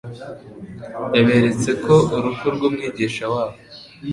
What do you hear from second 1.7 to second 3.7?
ko urupfu rw'Umwigisha wabo